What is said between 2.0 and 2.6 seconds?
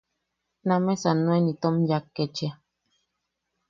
kechia.